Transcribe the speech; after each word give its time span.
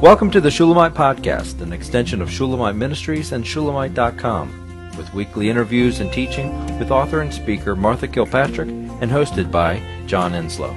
Welcome 0.00 0.30
to 0.30 0.40
the 0.40 0.50
Shulamite 0.50 0.94
Podcast, 0.94 1.60
an 1.60 1.74
extension 1.74 2.22
of 2.22 2.30
Shulamite 2.30 2.74
Ministries 2.74 3.32
and 3.32 3.46
Shulamite.com, 3.46 4.94
with 4.96 5.12
weekly 5.12 5.50
interviews 5.50 6.00
and 6.00 6.10
teaching 6.10 6.78
with 6.78 6.90
author 6.90 7.20
and 7.20 7.30
speaker 7.30 7.76
Martha 7.76 8.08
Kilpatrick 8.08 8.70
and 8.70 9.10
hosted 9.10 9.50
by 9.50 9.82
John 10.06 10.32
Enslow. 10.32 10.72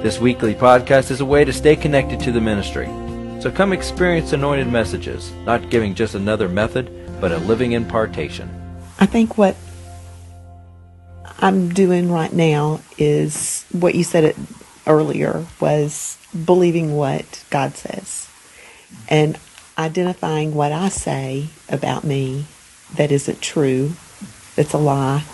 This 0.00 0.20
weekly 0.20 0.54
podcast 0.54 1.10
is 1.10 1.20
a 1.20 1.24
way 1.24 1.44
to 1.44 1.52
stay 1.52 1.74
connected 1.74 2.20
to 2.20 2.30
the 2.30 2.40
ministry. 2.40 2.86
So 3.42 3.50
come 3.50 3.72
experience 3.72 4.32
anointed 4.32 4.68
messages, 4.68 5.32
not 5.44 5.68
giving 5.68 5.92
just 5.92 6.14
another 6.14 6.48
method, 6.48 7.20
but 7.20 7.32
a 7.32 7.38
living 7.38 7.72
impartation. 7.72 8.48
I 9.00 9.06
think 9.06 9.36
what 9.36 9.56
I'm 11.40 11.70
doing 11.70 12.12
right 12.12 12.32
now 12.32 12.80
is 12.96 13.66
what 13.72 13.96
you 13.96 14.04
said 14.04 14.22
it 14.22 14.36
earlier 14.86 15.44
was 15.58 16.16
believing 16.44 16.94
what 16.96 17.42
God 17.50 17.74
says 17.74 18.28
and 19.08 19.38
identifying 19.78 20.54
what 20.54 20.72
I 20.72 20.88
say 20.88 21.48
about 21.68 22.04
me 22.04 22.46
that 22.94 23.12
isn't 23.12 23.40
true, 23.40 23.92
that's 24.54 24.72
a 24.72 24.78
lie. 24.78 25.24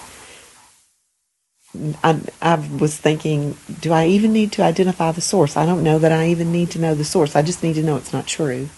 I, 2.04 2.20
I 2.42 2.54
was 2.78 2.98
thinking, 2.98 3.56
do 3.80 3.92
I 3.92 4.06
even 4.06 4.32
need 4.32 4.52
to 4.52 4.62
identify 4.62 5.12
the 5.12 5.20
source? 5.20 5.56
I 5.56 5.64
don't 5.64 5.82
know 5.82 5.98
that 5.98 6.12
I 6.12 6.28
even 6.28 6.52
need 6.52 6.70
to 6.72 6.78
know 6.78 6.94
the 6.94 7.04
source. 7.04 7.34
I 7.34 7.42
just 7.42 7.62
need 7.62 7.74
to 7.74 7.82
know 7.82 7.96
it's 7.96 8.12
not 8.12 8.26
true. 8.26 8.68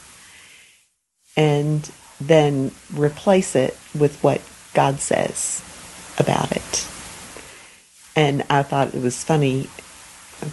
And 1.37 1.91
then 2.21 2.71
replace 2.95 3.57
it 3.57 3.77
with 3.99 4.23
what 4.23 4.41
God 4.75 5.01
says 5.01 5.63
about 6.19 6.53
it. 6.53 6.89
And 8.15 8.45
I 8.49 8.63
thought 8.63 8.95
it 8.95 9.03
was 9.03 9.25
funny 9.25 9.69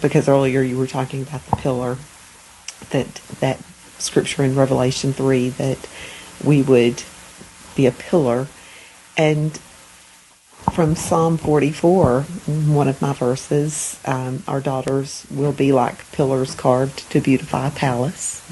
because 0.00 0.28
earlier 0.28 0.62
you 0.62 0.76
were 0.76 0.86
talking 0.86 1.22
about 1.22 1.44
the 1.46 1.56
pillar 1.56 1.96
that 2.90 3.06
that 3.40 3.60
scripture 4.02 4.44
in 4.44 4.54
Revelation 4.54 5.12
3 5.12 5.50
that 5.50 5.88
we 6.44 6.62
would 6.62 7.02
be 7.74 7.86
a 7.86 7.92
pillar 7.92 8.48
and 9.16 9.58
from 10.70 10.94
Psalm 10.94 11.36
44, 11.36 12.22
one 12.22 12.88
of 12.88 13.02
my 13.02 13.12
verses, 13.12 14.00
um, 14.06 14.42
our 14.48 14.60
daughters 14.60 15.26
will 15.30 15.52
be 15.52 15.72
like 15.72 16.10
pillars 16.12 16.54
carved 16.54 17.10
to 17.10 17.20
beautify 17.20 17.68
a 17.68 17.70
palace. 17.70 18.42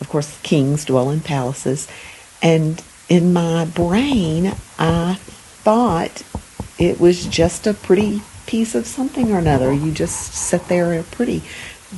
Of 0.00 0.08
course, 0.10 0.38
kings 0.42 0.84
dwell 0.84 1.10
in 1.10 1.20
palaces. 1.20 1.88
And 2.42 2.82
in 3.08 3.32
my 3.32 3.64
brain, 3.64 4.54
I 4.78 5.14
thought 5.14 6.22
it 6.78 7.00
was 7.00 7.24
just 7.26 7.66
a 7.66 7.72
pretty 7.72 8.20
piece 8.46 8.74
of 8.74 8.86
something 8.86 9.32
or 9.32 9.38
another. 9.38 9.72
You 9.72 9.92
just 9.92 10.34
sit 10.34 10.68
there 10.68 10.92
and 10.92 11.10
pretty. 11.12 11.42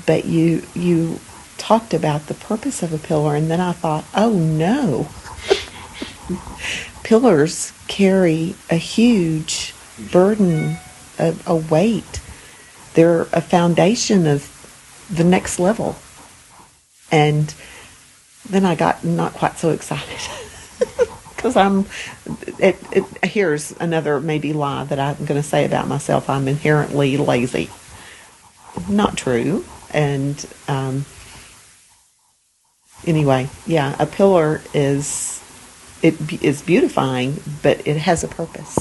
But 0.07 0.27
you 0.27 0.63
you 0.75 1.19
talked 1.65 1.95
about 1.95 2.27
the 2.27 2.35
purpose 2.35 2.83
of 2.83 2.93
a 2.93 2.99
pillar 2.99 3.35
and 3.35 3.51
then 3.51 3.59
I 3.59 3.73
thought, 3.73 4.05
oh 4.15 4.35
no. 4.35 5.09
Pillars 7.03 7.73
carry 7.89 8.55
a 8.69 8.75
huge 8.75 9.75
burden, 10.13 10.77
a, 11.19 11.35
a 11.47 11.57
weight. 11.57 12.21
They're 12.93 13.23
a 13.33 13.41
foundation 13.41 14.27
of 14.27 15.07
the 15.11 15.25
next 15.25 15.59
level. 15.59 15.97
And 17.11 17.55
then 18.47 18.67
I 18.67 18.75
got 18.75 19.03
not 19.03 19.33
quite 19.33 19.57
so 19.57 19.71
excited 19.71 20.21
because 21.35 21.57
I'm. 21.57 21.87
It, 22.59 22.77
it, 22.93 23.05
here's 23.25 23.73
another 23.73 24.21
maybe 24.21 24.53
lie 24.53 24.85
that 24.85 24.99
I'm 24.99 25.25
going 25.25 25.41
to 25.41 25.49
say 25.49 25.65
about 25.65 25.89
myself. 25.89 26.29
I'm 26.29 26.47
inherently 26.47 27.17
lazy. 27.17 27.71
Not 28.87 29.17
true. 29.17 29.65
And 29.93 30.45
um, 30.69 31.07
anyway, 33.07 33.49
yeah, 33.67 33.97
a 33.99 34.07
pillar 34.07 34.61
is 34.73 35.43
it 36.03 36.43
is 36.43 36.63
beautifying, 36.63 37.41
but 37.63 37.87
it 37.87 37.97
has 37.97 38.23
a 38.23 38.29
purpose. 38.29 38.79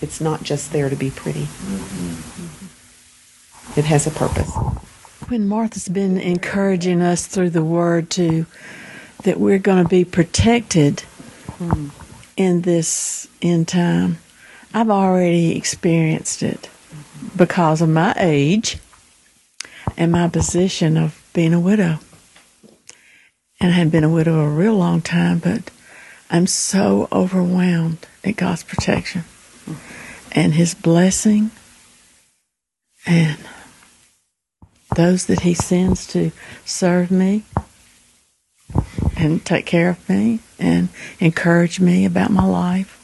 It's 0.00 0.20
not 0.20 0.42
just 0.42 0.72
there 0.72 0.88
to 0.88 0.96
be 0.96 1.10
pretty. 1.10 1.48
It 3.76 3.84
has 3.84 4.06
a 4.06 4.10
purpose. 4.10 4.50
When 5.28 5.48
Martha's 5.48 5.88
been 5.88 6.18
encouraging 6.18 7.00
us 7.00 7.26
through 7.26 7.50
the 7.50 7.64
word 7.64 8.10
to 8.10 8.46
that 9.24 9.40
we're 9.40 9.58
going 9.58 9.82
to 9.82 9.88
be 9.88 10.04
protected 10.04 11.04
mm. 11.58 11.90
in 12.36 12.62
this 12.62 13.28
end 13.40 13.68
time, 13.68 14.18
I've 14.74 14.90
already 14.90 15.56
experienced 15.56 16.42
it 16.42 16.68
because 17.36 17.80
of 17.80 17.88
my 17.88 18.14
age 18.16 18.78
and 19.96 20.12
my 20.12 20.28
position 20.28 20.96
of 20.96 21.22
being 21.32 21.54
a 21.54 21.60
widow. 21.60 21.98
And 23.62 23.70
I 23.70 23.74
had 23.74 23.92
been 23.92 24.02
a 24.02 24.08
widow 24.08 24.40
a 24.40 24.48
real 24.48 24.74
long 24.74 25.02
time, 25.02 25.38
but 25.38 25.70
I'm 26.28 26.48
so 26.48 27.06
overwhelmed 27.12 28.08
at 28.24 28.34
God's 28.34 28.64
protection 28.64 29.22
and 30.32 30.54
His 30.54 30.74
blessing 30.74 31.52
and 33.06 33.38
those 34.96 35.26
that 35.26 35.42
He 35.42 35.54
sends 35.54 36.08
to 36.08 36.32
serve 36.64 37.12
me 37.12 37.44
and 39.16 39.44
take 39.44 39.64
care 39.64 39.90
of 39.90 40.08
me 40.08 40.40
and 40.58 40.88
encourage 41.20 41.78
me 41.78 42.04
about 42.04 42.32
my 42.32 42.44
life. 42.44 42.98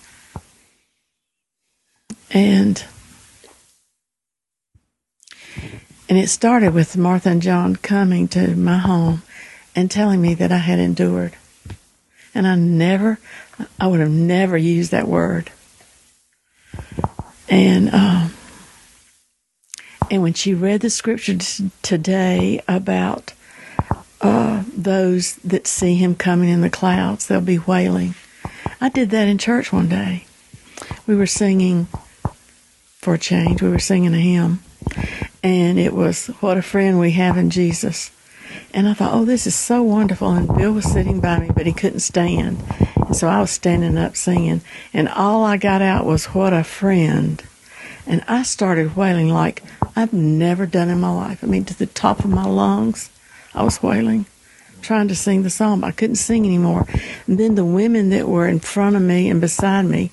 And 2.33 2.85
and 6.09 6.19
it 6.19 6.29
started 6.29 6.75
with 6.75 6.97
Martha 6.97 7.29
and 7.29 7.43
John 7.43 7.77
coming 7.77 8.27
to 8.29 8.57
my 8.57 8.79
home 8.79 9.23
and 9.75 9.91
telling 9.91 10.21
me 10.21 10.35
that 10.35 10.53
I 10.53 10.59
had 10.59 10.79
endured. 10.79 11.35
And 12.35 12.47
I 12.47 12.55
never, 12.55 13.19
I 13.81 13.87
would 13.87 14.01
have 14.01 14.11
never 14.11 14.57
used 14.57 14.91
that 14.91 15.09
word. 15.09 15.51
And, 17.49 17.93
um, 17.95 18.35
and 20.11 20.23
when 20.23 20.35
she 20.35 20.55
read 20.55 20.81
the 20.81 20.91
scripture 20.91 21.37
today 21.83 22.61
about 22.69 23.33
uh, 24.21 24.65
those 24.77 25.37
that 25.37 25.67
see 25.67 25.95
him 25.95 26.15
coming 26.15 26.49
in 26.49 26.61
the 26.61 26.71
clouds, 26.71 27.27
they'll 27.27 27.41
be 27.41 27.59
wailing. 27.59 28.15
I 28.81 28.89
did 28.89 29.11
that 29.11 29.29
in 29.29 29.39
church 29.39 29.73
one 29.73 29.89
day. 29.89 30.25
We 31.07 31.15
were 31.15 31.27
singing 31.27 31.89
for 32.99 33.15
a 33.15 33.19
change. 33.19 33.63
We 33.63 33.71
were 33.71 33.79
singing 33.79 34.15
a 34.15 34.19
hymn, 34.19 34.61
and 35.43 35.79
it 35.79 35.95
was 35.95 36.27
"What 36.41 36.59
a 36.59 36.63
Friend 36.63 36.99
We 36.99 37.13
Have 37.13 37.37
in 37.37 37.51
Jesus." 37.51 38.11
And 38.75 38.87
I 38.89 38.95
thought, 38.95 39.15
oh, 39.15 39.25
this 39.25 39.47
is 39.47 39.55
so 39.55 39.83
wonderful. 39.83 40.31
And 40.31 40.55
Bill 40.57 40.73
was 40.73 40.91
sitting 40.91 41.21
by 41.21 41.39
me, 41.41 41.51
but 41.55 41.67
he 41.67 41.73
couldn't 41.73 42.01
stand. 42.01 42.63
And 42.97 43.17
so 43.17 43.27
I 43.29 43.41
was 43.41 43.51
standing 43.51 43.97
up 43.97 44.17
singing. 44.17 44.61
And 44.93 45.09
all 45.09 45.45
I 45.45 45.57
got 45.57 45.83
out 45.83 46.05
was, 46.05 46.27
what 46.27 46.53
a 46.53 46.63
friend. 46.63 47.43
And 48.07 48.25
I 48.29 48.43
started 48.43 48.97
wailing 48.97 49.29
like 49.29 49.63
I've 49.97 50.13
never 50.13 50.67
done 50.67 50.89
in 50.89 51.01
my 51.01 51.13
life. 51.13 51.43
I 51.43 51.47
mean, 51.47 51.65
to 51.67 51.79
the 51.79 51.87
top 51.87 52.21
of 52.21 52.31
my 52.31 52.47
lungs, 52.47 53.11
I 53.55 53.63
was 53.65 53.83
wailing, 53.83 54.27
trying 54.83 55.09
to 55.09 55.15
sing 55.15 55.43
the 55.43 55.51
song, 55.51 55.83
I 55.83 55.91
couldn't 55.91 56.17
sing 56.17 56.47
anymore. 56.47 56.87
And 57.27 57.39
then 57.39 57.55
the 57.55 57.65
women 57.65 58.11
that 58.11 58.29
were 58.29 58.47
in 58.47 58.61
front 58.61 58.97
of 58.97 59.03
me 59.03 59.29
and 59.29 59.41
beside 59.41 59.87
me, 59.87 60.11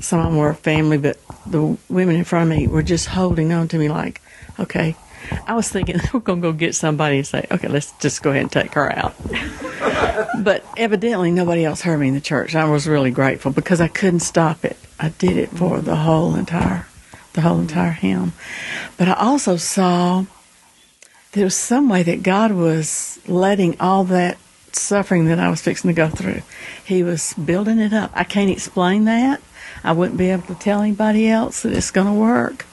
some 0.00 0.20
of 0.20 0.26
them 0.26 0.36
were 0.36 0.52
family, 0.54 0.98
but 0.98 1.18
the 1.46 1.76
women 1.88 2.16
in 2.16 2.24
front 2.24 2.52
of 2.52 2.58
me 2.58 2.66
were 2.66 2.82
just 2.82 3.06
holding 3.06 3.52
on 3.52 3.68
to 3.68 3.78
me 3.78 3.88
like, 3.88 4.20
okay, 4.60 4.96
I 5.46 5.54
was 5.54 5.68
thinking 5.68 6.00
we're 6.12 6.20
going 6.20 6.40
to 6.40 6.48
go 6.48 6.52
get 6.52 6.74
somebody 6.74 7.18
and 7.18 7.26
say, 7.26 7.46
okay, 7.50 7.68
let's 7.68 7.92
just 7.98 8.22
go 8.22 8.30
ahead 8.30 8.42
and 8.42 8.52
take 8.52 8.74
her 8.74 8.90
out. 8.96 9.14
but 10.42 10.64
evidently 10.76 11.30
nobody 11.30 11.64
else 11.64 11.82
heard 11.82 11.98
me 11.98 12.08
in 12.08 12.14
the 12.14 12.20
church. 12.20 12.54
I 12.54 12.64
was 12.64 12.86
really 12.86 13.10
grateful 13.10 13.52
because 13.52 13.80
I 13.80 13.88
couldn't 13.88 14.20
stop 14.20 14.64
it. 14.64 14.76
I 14.98 15.10
did 15.10 15.36
it 15.36 15.50
for 15.50 15.80
the 15.80 15.96
whole 15.96 16.34
entire, 16.34 16.86
the 17.32 17.40
whole 17.40 17.60
entire 17.60 17.92
hymn. 17.92 18.32
But 18.96 19.08
I 19.08 19.14
also 19.14 19.56
saw 19.56 20.24
there 21.32 21.44
was 21.44 21.56
some 21.56 21.88
way 21.88 22.02
that 22.04 22.22
God 22.22 22.52
was 22.52 23.18
letting 23.26 23.78
all 23.80 24.04
that 24.04 24.38
suffering 24.72 25.26
that 25.26 25.38
I 25.38 25.48
was 25.50 25.60
fixing 25.60 25.88
to 25.88 25.94
go 25.94 26.08
through. 26.08 26.42
He 26.84 27.02
was 27.02 27.34
building 27.34 27.78
it 27.78 27.92
up. 27.92 28.10
I 28.14 28.24
can't 28.24 28.50
explain 28.50 29.04
that. 29.04 29.40
I 29.82 29.92
wouldn't 29.92 30.18
be 30.18 30.30
able 30.30 30.46
to 30.46 30.54
tell 30.54 30.80
anybody 30.80 31.28
else 31.28 31.62
that 31.62 31.72
it's 31.72 31.90
going 31.90 32.06
to 32.06 32.12
work. 32.12 32.66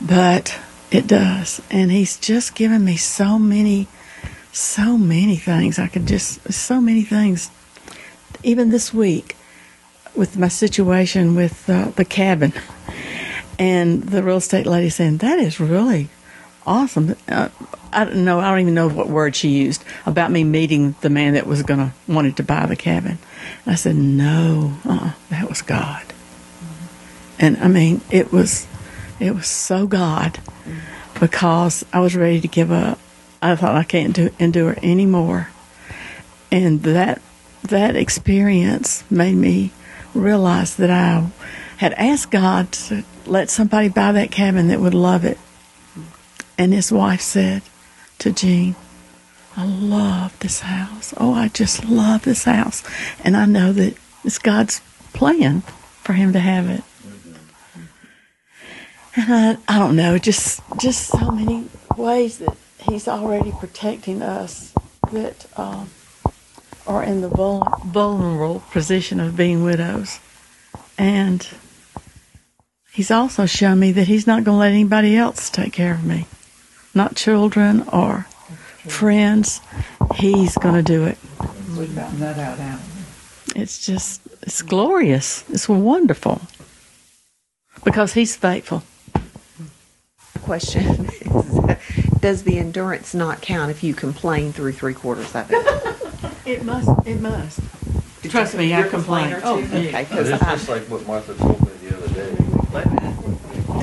But 0.00 0.58
it 0.90 1.06
does. 1.06 1.62
And 1.70 1.90
he's 1.90 2.16
just 2.18 2.54
given 2.54 2.84
me 2.84 2.96
so 2.96 3.38
many, 3.38 3.88
so 4.52 4.96
many 4.96 5.36
things. 5.36 5.78
I 5.78 5.88
could 5.88 6.06
just, 6.06 6.52
so 6.52 6.80
many 6.80 7.02
things. 7.02 7.50
Even 8.42 8.70
this 8.70 8.92
week, 8.92 9.36
with 10.14 10.36
my 10.36 10.48
situation 10.48 11.34
with 11.34 11.68
uh, 11.70 11.90
the 11.96 12.04
cabin, 12.04 12.52
and 13.58 14.02
the 14.04 14.22
real 14.22 14.38
estate 14.38 14.66
lady 14.66 14.88
saying, 14.88 15.18
That 15.18 15.38
is 15.38 15.60
really 15.60 16.08
awesome. 16.66 17.14
Uh, 17.28 17.50
I 17.92 18.04
don't 18.04 18.24
know, 18.24 18.40
I 18.40 18.50
don't 18.50 18.60
even 18.60 18.74
know 18.74 18.88
what 18.88 19.08
word 19.08 19.36
she 19.36 19.48
used 19.48 19.84
about 20.06 20.30
me 20.30 20.44
meeting 20.44 20.94
the 21.00 21.10
man 21.10 21.34
that 21.34 21.46
was 21.46 21.62
going 21.62 21.80
to, 21.80 21.92
wanted 22.08 22.36
to 22.38 22.42
buy 22.42 22.66
the 22.66 22.76
cabin. 22.76 23.18
And 23.64 23.72
I 23.72 23.74
said, 23.74 23.96
No, 23.96 24.78
uh-uh, 24.84 25.12
that 25.28 25.48
was 25.48 25.62
God. 25.62 26.04
And 27.38 27.56
I 27.58 27.68
mean, 27.68 28.00
it 28.10 28.32
was, 28.32 28.66
it 29.20 29.34
was 29.34 29.46
so 29.46 29.86
God 29.86 30.40
because 31.20 31.84
I 31.92 32.00
was 32.00 32.16
ready 32.16 32.40
to 32.40 32.48
give 32.48 32.72
up. 32.72 32.98
I 33.42 33.54
thought 33.56 33.74
I 33.74 33.84
can't 33.84 34.14
do, 34.14 34.30
endure 34.38 34.76
anymore. 34.82 35.48
And 36.50 36.82
that 36.82 37.22
that 37.62 37.94
experience 37.94 39.04
made 39.10 39.36
me 39.36 39.70
realize 40.14 40.76
that 40.76 40.90
I 40.90 41.28
had 41.76 41.92
asked 41.94 42.30
God 42.30 42.72
to 42.72 43.04
let 43.26 43.50
somebody 43.50 43.88
buy 43.88 44.12
that 44.12 44.30
cabin 44.30 44.68
that 44.68 44.80
would 44.80 44.94
love 44.94 45.24
it. 45.24 45.38
And 46.58 46.72
his 46.72 46.90
wife 46.90 47.20
said 47.20 47.62
to 48.18 48.32
Jean, 48.32 48.74
I 49.56 49.64
love 49.64 50.38
this 50.40 50.60
house. 50.60 51.14
Oh, 51.16 51.34
I 51.34 51.48
just 51.48 51.84
love 51.84 52.22
this 52.22 52.44
house. 52.44 52.82
And 53.22 53.36
I 53.36 53.46
know 53.46 53.72
that 53.72 53.96
it's 54.24 54.38
God's 54.38 54.80
plan 55.12 55.60
for 56.02 56.12
him 56.12 56.32
to 56.32 56.40
have 56.40 56.68
it. 56.68 56.82
And 59.16 59.58
I, 59.68 59.76
I 59.76 59.78
don't 59.78 59.96
know, 59.96 60.18
just 60.18 60.62
just 60.78 61.08
so 61.08 61.30
many 61.30 61.68
ways 61.96 62.38
that 62.38 62.56
he's 62.78 63.08
already 63.08 63.52
protecting 63.52 64.22
us 64.22 64.72
that 65.12 65.46
um, 65.58 65.90
are 66.86 67.02
in 67.02 67.20
the 67.20 67.28
vulnerable 67.28 68.62
position 68.70 69.20
of 69.20 69.36
being 69.36 69.64
widows. 69.64 70.20
And 70.98 71.46
he's 72.92 73.10
also 73.10 73.46
shown 73.46 73.78
me 73.80 73.92
that 73.92 74.06
he's 74.06 74.26
not 74.26 74.44
going 74.44 74.56
to 74.56 74.60
let 74.60 74.72
anybody 74.72 75.16
else 75.16 75.50
take 75.50 75.72
care 75.72 75.94
of 75.94 76.04
me, 76.04 76.26
not 76.94 77.16
children 77.16 77.82
or 77.92 78.26
friends. 78.86 79.60
He's 80.16 80.56
going 80.58 80.74
to 80.74 80.82
do 80.82 81.04
it. 81.04 81.18
We 81.76 81.86
found 81.86 82.18
that 82.18 82.38
out 82.38 82.58
now. 82.58 82.78
It's 83.56 83.84
just, 83.84 84.20
it's 84.42 84.62
glorious. 84.62 85.44
It's 85.48 85.68
wonderful. 85.68 86.40
Because 87.84 88.12
he's 88.12 88.36
faithful. 88.36 88.82
Question 90.42 91.06
is, 91.06 91.60
does 92.20 92.42
the 92.42 92.58
endurance 92.58 93.14
not 93.14 93.40
count 93.40 93.70
if 93.70 93.82
you 93.84 93.94
complain 93.94 94.52
through 94.52 94.72
three 94.72 94.94
quarters 94.94 95.34
of 95.34 95.50
it? 95.50 95.66
It 96.46 96.64
must, 96.64 96.88
it 97.06 97.20
must. 97.20 97.60
Trust 98.24 98.56
me, 98.56 98.72
I 98.74 98.78
You're 98.78 98.88
a 98.88 98.90
complain. 98.90 99.36
Oh. 99.44 99.58
Okay, 99.58 100.02
It's 100.02 100.10
'cause 100.10 100.30
I- 100.32 100.38
just 100.38 100.68
like 100.68 100.82
what 100.84 101.06
Martha 101.06 101.34
told 101.34 101.60
me 101.60 101.70
the 101.88 101.96
other 101.96 102.08
day. 102.14 102.36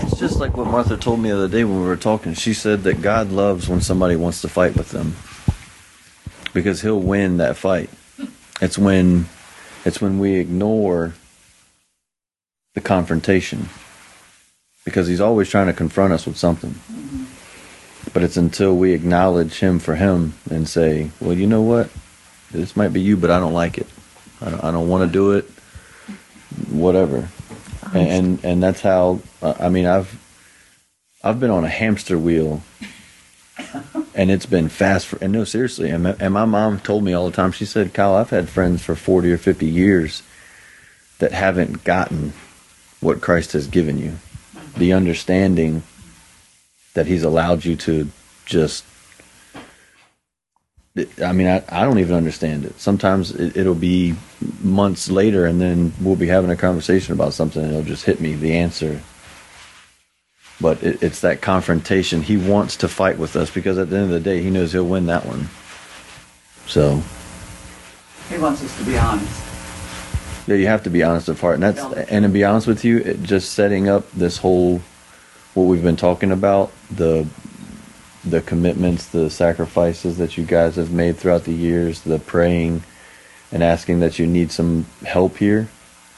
It's 0.03 0.19
just 0.19 0.37
like 0.39 0.57
what 0.57 0.67
Martha 0.67 0.97
told 0.97 1.19
me 1.21 1.29
the 1.29 1.35
other 1.37 1.47
day 1.47 1.63
when 1.63 1.79
we 1.81 1.87
were 1.87 1.95
talking. 1.95 2.33
She 2.33 2.53
said 2.53 2.83
that 2.83 3.01
God 3.01 3.31
loves 3.31 3.69
when 3.69 3.79
somebody 3.81 4.15
wants 4.15 4.41
to 4.41 4.49
fight 4.49 4.75
with 4.75 4.89
them 4.89 5.15
because 6.53 6.81
He'll 6.81 6.99
win 6.99 7.37
that 7.37 7.55
fight. 7.57 7.89
It's 8.61 8.77
when 8.77 9.27
it's 9.85 10.01
when 10.01 10.19
we 10.19 10.35
ignore 10.35 11.13
the 12.75 12.81
confrontation 12.81 13.69
because 14.87 15.05
He's 15.05 15.19
always 15.19 15.49
trying 15.49 15.67
to 15.67 15.73
confront 15.73 16.13
us 16.13 16.25
with 16.25 16.37
something. 16.37 16.73
But 18.13 18.23
it's 18.23 18.37
until 18.37 18.73
we 18.77 18.93
acknowledge 18.93 19.59
Him 19.59 19.79
for 19.79 19.95
Him 19.95 20.33
and 20.49 20.65
say, 20.65 21.11
"Well, 21.19 21.33
you 21.33 21.45
know 21.45 21.61
what? 21.61 21.89
This 22.51 22.77
might 22.77 22.93
be 22.93 23.01
you, 23.01 23.17
but 23.17 23.29
I 23.29 23.37
don't 23.37 23.51
like 23.51 23.77
it. 23.77 23.87
I 24.39 24.49
don't, 24.49 24.63
I 24.63 24.71
don't 24.71 24.87
want 24.87 25.05
to 25.05 25.11
do 25.11 25.33
it. 25.33 25.43
Whatever." 26.71 27.27
and 27.93 28.07
and, 28.07 28.45
and 28.45 28.63
that's 28.63 28.79
how 28.79 29.19
uh, 29.41 29.55
I 29.59 29.67
mean 29.67 29.85
I've 29.85 30.17
I've 31.21 31.39
been 31.39 31.51
on 31.51 31.65
a 31.65 31.69
hamster 31.69 32.17
wheel, 32.17 32.61
and 34.15 34.31
it's 34.31 34.45
been 34.45 34.69
fast. 34.69 35.07
For, 35.07 35.17
and 35.21 35.33
no, 35.33 35.43
seriously, 35.43 35.89
and 35.89 36.03
my, 36.03 36.15
and 36.17 36.33
my 36.33 36.45
mom 36.45 36.79
told 36.79 37.03
me 37.03 37.11
all 37.11 37.25
the 37.25 37.35
time. 37.35 37.51
She 37.51 37.65
said, 37.65 37.93
"Kyle, 37.93 38.15
I've 38.15 38.29
had 38.29 38.47
friends 38.47 38.81
for 38.81 38.95
forty 38.95 39.31
or 39.33 39.37
fifty 39.37 39.67
years 39.67 40.23
that 41.19 41.31
haven't 41.33 41.83
gotten 41.83 42.31
what 42.99 43.21
Christ 43.21 43.53
has 43.53 43.67
given 43.67 43.97
you, 43.97 44.17
the 44.77 44.93
understanding 44.93 45.83
that 46.93 47.05
He's 47.07 47.23
allowed 47.23 47.65
you 47.65 47.75
to 47.77 48.09
just." 48.45 48.83
I 51.23 51.31
mean, 51.31 51.45
I, 51.45 51.63
I 51.69 51.83
don't 51.83 51.99
even 51.99 52.15
understand 52.15 52.65
it. 52.65 52.79
Sometimes 52.79 53.31
it, 53.31 53.55
it'll 53.55 53.75
be 53.75 54.15
months 54.61 55.11
later, 55.11 55.45
and 55.45 55.61
then 55.61 55.93
we'll 56.01 56.15
be 56.15 56.27
having 56.27 56.49
a 56.49 56.55
conversation 56.55 57.13
about 57.13 57.33
something, 57.33 57.61
and 57.61 57.71
it'll 57.71 57.83
just 57.83 58.05
hit 58.05 58.19
me 58.19 58.33
the 58.33 58.55
answer. 58.55 59.01
But 60.59 60.81
it, 60.81 61.03
it's 61.03 61.21
that 61.21 61.41
confrontation. 61.41 62.23
He 62.23 62.37
wants 62.37 62.77
to 62.77 62.87
fight 62.87 63.19
with 63.19 63.35
us 63.35 63.51
because 63.51 63.77
at 63.77 63.89
the 63.89 63.97
end 63.97 64.05
of 64.05 64.11
the 64.11 64.19
day, 64.19 64.41
he 64.41 64.49
knows 64.49 64.73
he'll 64.73 64.87
win 64.87 65.05
that 65.05 65.25
one. 65.25 65.49
So, 66.65 67.01
He 68.29 68.37
wants 68.37 68.63
us 68.63 68.77
to 68.79 68.83
be 68.83 68.97
honest. 68.97 69.46
Yeah, 70.47 70.55
you 70.55 70.67
have 70.67 70.83
to 70.83 70.89
be 70.89 71.03
honest 71.03 71.29
of 71.29 71.39
heart, 71.39 71.55
and 71.55 71.63
that's 71.63 71.81
and 72.09 72.23
to 72.23 72.29
be 72.29 72.43
honest 72.43 72.67
with 72.67 72.83
you, 72.83 72.99
it, 72.99 73.21
just 73.21 73.51
setting 73.53 73.87
up 73.87 74.09
this 74.11 74.37
whole 74.37 74.81
what 75.53 75.63
we've 75.63 75.83
been 75.83 75.97
talking 75.97 76.31
about 76.31 76.71
the 76.89 77.27
the 78.23 78.41
commitments, 78.41 79.07
the 79.07 79.29
sacrifices 79.29 80.17
that 80.17 80.37
you 80.37 80.45
guys 80.45 80.75
have 80.75 80.91
made 80.91 81.17
throughout 81.17 81.43
the 81.43 81.53
years, 81.53 82.01
the 82.01 82.19
praying 82.19 82.83
and 83.51 83.63
asking 83.63 83.99
that 84.01 84.19
you 84.19 84.27
need 84.27 84.51
some 84.51 84.85
help 85.05 85.37
here. 85.37 85.69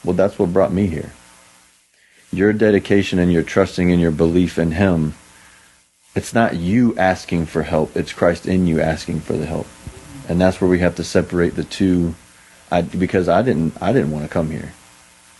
Well, 0.04 0.14
that's 0.14 0.38
what 0.38 0.52
brought 0.52 0.72
me 0.72 0.86
here. 0.86 1.12
Your 2.32 2.52
dedication 2.52 3.18
and 3.18 3.32
your 3.32 3.42
trusting 3.42 3.90
and 3.90 4.00
your 4.00 4.10
belief 4.10 4.58
in 4.58 4.72
Him. 4.72 5.14
It's 6.14 6.34
not 6.34 6.56
you 6.56 6.96
asking 6.96 7.46
for 7.46 7.62
help, 7.62 7.96
it's 7.96 8.12
Christ 8.12 8.46
in 8.46 8.66
you 8.66 8.80
asking 8.80 9.20
for 9.20 9.34
the 9.34 9.46
help. 9.46 9.66
And 10.28 10.40
that's 10.40 10.60
where 10.60 10.70
we 10.70 10.80
have 10.80 10.96
to 10.96 11.04
separate 11.04 11.54
the 11.54 11.64
two. 11.64 12.14
I, 12.70 12.82
because 12.82 13.28
I 13.28 13.42
didn't, 13.42 13.80
I 13.82 13.92
didn't 13.92 14.10
want 14.10 14.24
to 14.24 14.30
come 14.30 14.50
here. 14.50 14.72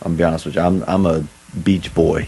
I'm 0.01 0.15
be 0.15 0.23
honest 0.23 0.45
with 0.45 0.55
you. 0.55 0.61
I'm, 0.61 0.83
I'm 0.87 1.05
a 1.05 1.25
beach 1.63 1.93
boy 1.93 2.27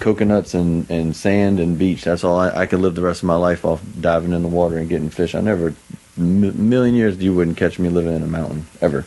coconuts 0.00 0.54
and, 0.54 0.90
and 0.90 1.14
sand 1.14 1.60
and 1.60 1.78
beach. 1.78 2.04
That's 2.04 2.24
all 2.24 2.38
I, 2.38 2.50
I 2.50 2.66
could 2.66 2.80
live 2.80 2.94
the 2.94 3.02
rest 3.02 3.22
of 3.22 3.26
my 3.26 3.36
life 3.36 3.64
off 3.64 3.82
diving 4.00 4.32
in 4.32 4.42
the 4.42 4.48
water 4.48 4.78
and 4.78 4.88
getting 4.88 5.10
fish. 5.10 5.34
I 5.34 5.40
never, 5.40 5.74
m- 6.18 6.68
million 6.68 6.94
years, 6.94 7.16
you 7.18 7.34
wouldn't 7.34 7.56
catch 7.56 7.78
me 7.78 7.88
living 7.88 8.14
in 8.14 8.22
a 8.22 8.26
mountain 8.26 8.66
ever. 8.80 9.04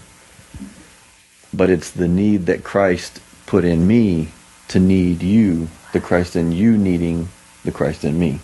But 1.53 1.69
it's 1.69 1.92
the 1.92 2.07
need 2.07 2.45
that 2.45 2.63
Christ 2.63 3.21
put 3.45 3.65
in 3.65 3.88
me 3.88 4.30
to 4.69 4.80
need 4.80 5.21
you, 5.21 5.69
the 5.92 6.00
Christ 6.00 6.36
in 6.36 6.51
you 6.51 6.77
needing 6.77 7.30
the 7.63 7.71
Christ 7.71 8.06
in 8.06 8.18
me. 8.18 8.39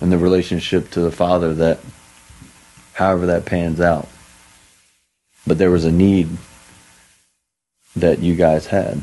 And 0.00 0.12
the 0.12 0.18
relationship 0.18 0.90
to 0.90 1.00
the 1.00 1.10
Father 1.10 1.52
that, 1.54 1.80
however 2.94 3.26
that 3.26 3.44
pans 3.44 3.80
out. 3.80 4.08
But 5.46 5.58
there 5.58 5.70
was 5.70 5.84
a 5.84 5.92
need 5.92 6.28
that 7.96 8.20
you 8.20 8.34
guys 8.34 8.66
had 8.66 9.02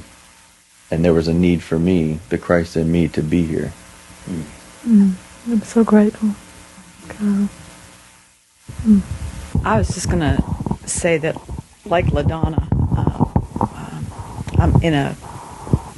and 0.89 1.03
there 1.03 1.13
was 1.13 1.27
a 1.27 1.33
need 1.33 1.61
for 1.61 1.77
me, 1.77 2.19
the 2.29 2.37
Christ 2.37 2.77
in 2.77 2.91
me, 2.91 3.07
to 3.09 3.21
be 3.21 3.43
here. 3.43 3.73
I'm 4.85 5.61
so 5.63 5.83
grateful. 5.83 6.35
God. 7.19 7.49
I 9.65 9.77
was 9.77 9.89
just 9.89 10.09
going 10.09 10.19
to 10.19 10.43
say 10.87 11.17
that, 11.17 11.35
like 11.85 12.05
LaDonna, 12.05 12.67
uh, 12.97 13.63
um, 13.63 14.05
I'm 14.57 14.81
in 14.81 14.93
a 14.93 15.17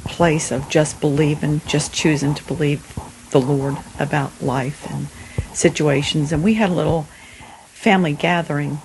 place 0.06 0.50
of 0.50 0.68
just 0.68 1.00
believing, 1.00 1.60
just 1.66 1.92
choosing 1.92 2.34
to 2.34 2.44
believe 2.44 2.98
the 3.30 3.40
Lord 3.40 3.76
about 3.98 4.42
life 4.42 4.90
and 4.90 5.06
situations. 5.54 6.32
And 6.32 6.42
we 6.42 6.54
had 6.54 6.70
a 6.70 6.74
little 6.74 7.04
family 7.72 8.12
gathering 8.12 8.80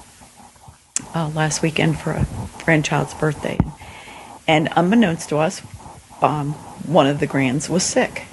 uh, 1.15 1.29
last 1.29 1.61
weekend 1.61 1.97
for 1.97 2.11
a 2.11 2.27
grandchild's 2.63 3.13
birthday. 3.13 3.57
And 4.47 4.69
unbeknownst 4.75 5.29
to 5.29 5.37
us, 5.37 5.61
um, 6.21 6.53
one 6.85 7.07
of 7.07 7.19
the 7.19 7.25
grands 7.25 7.69
was 7.69 7.83
sick. 7.83 8.25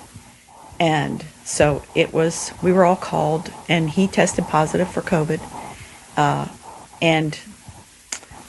And 0.79 1.25
so 1.45 1.83
it 1.95 2.13
was, 2.13 2.53
we 2.63 2.73
were 2.73 2.85
all 2.85 2.97
called, 2.97 3.53
and 3.69 3.89
he 3.89 4.09
tested 4.09 4.45
positive 4.47 4.91
for 4.91 5.01
COVID. 5.01 5.41
Uh, 6.17 6.49
and 7.01 7.39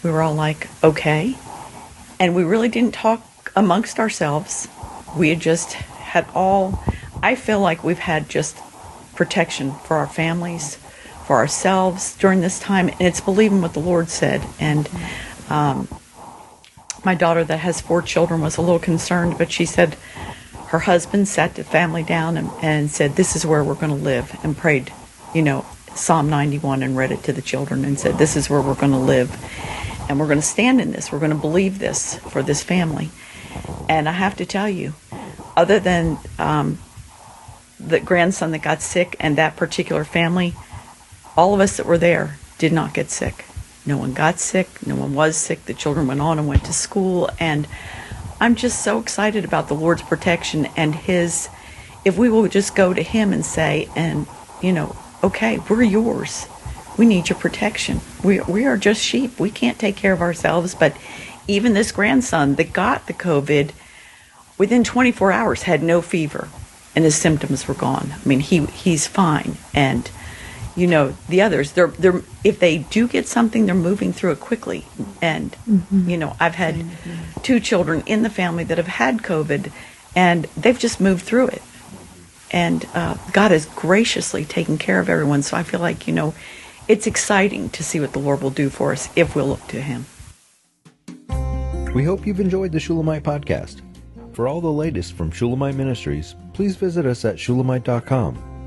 we 0.03 0.09
were 0.09 0.21
all 0.21 0.33
like, 0.33 0.67
okay. 0.83 1.35
And 2.19 2.35
we 2.35 2.43
really 2.43 2.69
didn't 2.69 2.93
talk 2.93 3.51
amongst 3.55 3.99
ourselves. 3.99 4.67
We 5.15 5.29
had 5.29 5.39
just 5.39 5.73
had 5.73 6.25
all, 6.33 6.83
I 7.21 7.35
feel 7.35 7.59
like 7.59 7.83
we've 7.83 7.99
had 7.99 8.29
just 8.29 8.57
protection 9.15 9.73
for 9.85 9.97
our 9.97 10.07
families, 10.07 10.77
for 11.25 11.37
ourselves 11.37 12.15
during 12.17 12.41
this 12.41 12.59
time. 12.59 12.89
And 12.89 13.01
it's 13.01 13.21
believing 13.21 13.61
what 13.61 13.73
the 13.73 13.79
Lord 13.79 14.09
said. 14.09 14.41
And 14.59 14.89
um, 15.49 15.87
my 17.03 17.15
daughter, 17.15 17.43
that 17.43 17.57
has 17.57 17.81
four 17.81 18.01
children, 18.01 18.41
was 18.41 18.57
a 18.57 18.61
little 18.61 18.79
concerned, 18.79 19.37
but 19.37 19.51
she 19.51 19.65
said, 19.65 19.97
her 20.67 20.79
husband 20.79 21.27
sat 21.27 21.53
the 21.53 21.63
family 21.63 22.01
down 22.01 22.35
and, 22.35 22.49
and 22.61 22.89
said, 22.89 23.15
This 23.15 23.35
is 23.35 23.45
where 23.45 23.63
we're 23.63 23.75
going 23.75 23.95
to 23.95 24.03
live, 24.03 24.39
and 24.43 24.57
prayed, 24.57 24.91
you 25.31 25.43
know, 25.43 25.65
Psalm 25.93 26.29
91 26.31 26.81
and 26.81 26.97
read 26.97 27.11
it 27.11 27.23
to 27.23 27.33
the 27.33 27.41
children 27.41 27.85
and 27.85 27.99
said, 27.99 28.17
This 28.17 28.35
is 28.35 28.49
where 28.49 28.61
we're 28.61 28.73
going 28.73 28.91
to 28.91 28.97
live. 28.97 29.29
And 30.09 30.19
we're 30.19 30.25
going 30.25 30.39
to 30.39 30.45
stand 30.45 30.81
in 30.81 30.91
this. 30.91 31.11
We're 31.11 31.19
going 31.19 31.31
to 31.31 31.37
believe 31.37 31.79
this 31.79 32.15
for 32.15 32.41
this 32.41 32.63
family. 32.63 33.09
And 33.87 34.09
I 34.09 34.13
have 34.13 34.35
to 34.37 34.45
tell 34.45 34.67
you, 34.67 34.93
other 35.55 35.79
than 35.79 36.17
um, 36.39 36.79
the 37.79 37.99
grandson 37.99 38.51
that 38.51 38.63
got 38.63 38.81
sick 38.81 39.15
and 39.19 39.37
that 39.37 39.55
particular 39.55 40.03
family, 40.03 40.55
all 41.35 41.53
of 41.53 41.59
us 41.59 41.77
that 41.77 41.85
were 41.85 41.97
there 41.97 42.37
did 42.57 42.71
not 42.71 42.93
get 42.93 43.09
sick. 43.09 43.45
No 43.85 43.97
one 43.97 44.13
got 44.13 44.39
sick. 44.39 44.85
No 44.85 44.95
one 44.95 45.13
was 45.13 45.35
sick. 45.35 45.65
The 45.65 45.73
children 45.73 46.07
went 46.07 46.21
on 46.21 46.39
and 46.39 46.47
went 46.47 46.63
to 46.65 46.73
school. 46.73 47.29
And 47.39 47.67
I'm 48.39 48.55
just 48.55 48.83
so 48.83 48.99
excited 48.99 49.43
about 49.43 49.67
the 49.67 49.73
Lord's 49.73 50.01
protection 50.01 50.67
and 50.77 50.95
His. 50.95 51.49
If 52.05 52.17
we 52.17 52.29
will 52.29 52.47
just 52.47 52.75
go 52.75 52.93
to 52.93 53.03
Him 53.03 53.33
and 53.33 53.45
say, 53.45 53.89
and 53.95 54.27
you 54.61 54.71
know, 54.71 54.95
okay, 55.23 55.59
we're 55.69 55.83
yours. 55.83 56.47
We 56.97 57.05
need 57.05 57.29
your 57.29 57.39
protection. 57.39 58.01
We, 58.23 58.39
we 58.41 58.65
are 58.65 58.77
just 58.77 59.01
sheep. 59.01 59.39
We 59.39 59.49
can't 59.49 59.79
take 59.79 59.95
care 59.95 60.13
of 60.13 60.21
ourselves. 60.21 60.75
But 60.75 60.95
even 61.47 61.73
this 61.73 61.91
grandson 61.91 62.55
that 62.55 62.71
got 62.71 63.07
the 63.07 63.13
COVID, 63.13 63.71
within 64.57 64.83
24 64.83 65.31
hours 65.31 65.63
had 65.63 65.83
no 65.83 66.01
fever 66.01 66.47
and 66.95 67.03
his 67.03 67.15
symptoms 67.15 67.67
were 67.67 67.73
gone. 67.73 68.13
I 68.13 68.27
mean, 68.27 68.39
he, 68.39 68.65
he's 68.67 69.07
fine. 69.07 69.57
And, 69.73 70.09
you 70.75 70.87
know, 70.87 71.15
the 71.29 71.41
others, 71.41 71.73
they're, 71.73 71.87
they're, 71.87 72.21
if 72.43 72.59
they 72.59 72.79
do 72.79 73.07
get 73.07 73.27
something, 73.27 73.65
they're 73.65 73.75
moving 73.75 74.11
through 74.11 74.31
it 74.31 74.39
quickly. 74.39 74.85
And, 75.21 75.55
you 75.91 76.17
know, 76.17 76.35
I've 76.39 76.55
had 76.55 76.85
two 77.43 77.59
children 77.59 78.03
in 78.05 78.23
the 78.23 78.29
family 78.29 78.63
that 78.65 78.77
have 78.77 78.87
had 78.87 79.19
COVID 79.19 79.71
and 80.15 80.45
they've 80.57 80.77
just 80.77 80.99
moved 80.99 81.23
through 81.23 81.47
it 81.47 81.61
and 82.53 82.87
uh, 82.93 83.17
God 83.33 83.51
has 83.51 83.65
graciously 83.65 84.45
taken 84.45 84.77
care 84.77 84.99
of 84.99 85.09
everyone. 85.09 85.41
So 85.41 85.57
I 85.57 85.63
feel 85.63 85.79
like 85.79 86.07
you 86.07 86.13
know, 86.13 86.33
it's 86.87 87.07
exciting 87.07 87.69
to 87.71 87.83
see 87.83 87.99
what 87.99 88.13
the 88.13 88.19
Lord 88.19 88.41
will 88.41 88.51
do 88.51 88.69
for 88.69 88.91
us 88.91 89.09
if 89.15 89.35
we'll 89.35 89.47
look 89.47 89.67
to 89.67 89.81
Him. 89.81 90.05
We 91.93 92.03
hope 92.03 92.25
you've 92.25 92.39
enjoyed 92.39 92.71
the 92.71 92.79
Shulamite 92.79 93.23
podcast. 93.23 93.81
For 94.33 94.47
all 94.47 94.61
the 94.61 94.71
latest 94.71 95.13
from 95.13 95.29
Shulamite 95.31 95.75
Ministries, 95.75 96.35
please 96.53 96.75
visit 96.75 97.05
us 97.05 97.23
at 97.25 97.37
shulamite.com, 97.37 98.52